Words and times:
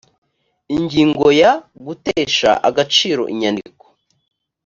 ingingo 0.75 1.25
ya 1.41 1.51
gutesha 1.85 2.51
agaciro 2.69 3.23
inyandiko 3.33 3.85